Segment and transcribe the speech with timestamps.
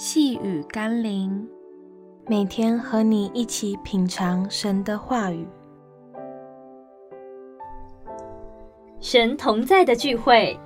[0.00, 1.44] 细雨甘霖，
[2.28, 5.44] 每天和你一起品尝神的话语。
[9.00, 10.56] 神同在的聚会。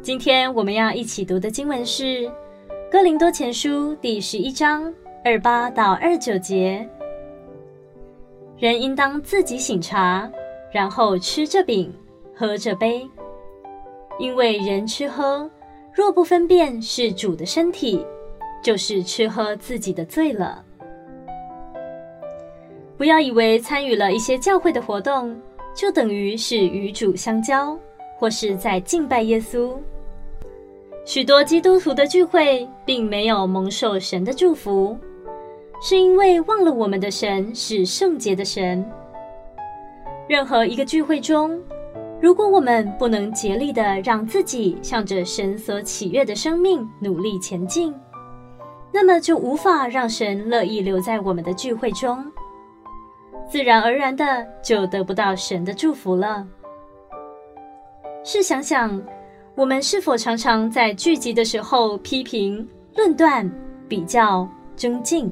[0.00, 2.04] 今天我们要一起读的经文是
[2.90, 4.90] 《哥林多前书》第十一章
[5.22, 6.88] 二八到二九节。
[8.56, 10.32] 人应当自己醒茶，
[10.72, 11.92] 然后吃这饼，
[12.34, 13.06] 喝这杯，
[14.18, 15.50] 因为人吃喝，
[15.94, 18.04] 若不分辨是主的身体，
[18.62, 20.64] 就是吃喝自己的罪了。
[22.96, 25.36] 不要以为参与了一些教会的活动，
[25.74, 27.78] 就等于是与主相交，
[28.16, 29.76] 或是在敬拜耶稣。
[31.04, 34.96] 许多基督徒的聚会并没有蒙受神的祝福，
[35.82, 38.88] 是因为忘了我们的神是圣洁的神。
[40.28, 41.60] 任何一个聚会中，
[42.22, 47.92] 如果我们不能竭力的让自己向着神所喜悦的生命努力前进，
[48.92, 52.24] 那么就无法让神乐意留在我们的聚会中，
[53.50, 56.46] 自然而然的就得不到神的祝福了。
[58.22, 59.02] 试想想，
[59.56, 63.50] 我们是否常常在聚集的时候批评、论断、
[63.88, 65.28] 比较、争竞，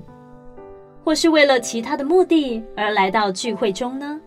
[1.05, 4.21] 或是为了其他的目的而来到聚会中呢？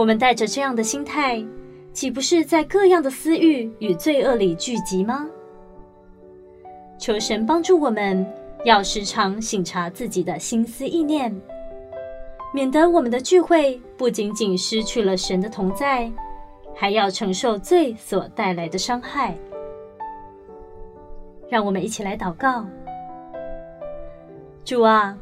[0.00, 1.44] 我们带着这样的心态，
[1.92, 5.28] 岂不是在各样的私欲与罪恶里聚集吗？
[6.98, 8.26] 求神帮助我们，
[8.64, 11.38] 要时常省察自己的心思意念，
[12.54, 16.10] 免得我们的聚会不仅仅失去了神的同在，
[16.74, 19.36] 还要承受罪所带来的伤害。
[21.50, 22.64] 让我们一起来祷告：
[24.64, 25.14] 主啊，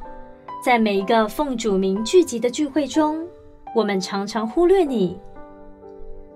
[0.64, 3.26] 在每一个奉主名聚集的聚会中，
[3.74, 5.18] 我们常常忽略你。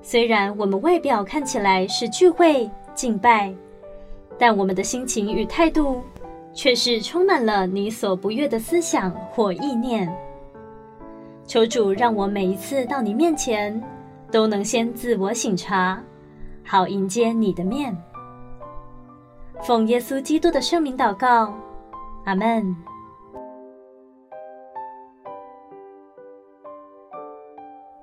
[0.01, 3.55] 虽然我们外表看起来是聚会敬拜，
[4.39, 6.03] 但我们的心情与态度
[6.53, 10.13] 却是充满了你所不悦的思想或意念。
[11.47, 13.83] 求主让我每一次到你面前，
[14.31, 16.03] 都能先自我省察，
[16.65, 17.97] 好迎接你的面。
[19.63, 21.55] 奉耶稣基督的圣名祷告，
[22.25, 22.92] 阿门。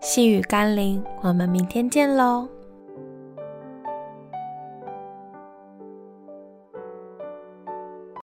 [0.02, 2.48] 细雨甘霖，我们明天见喽。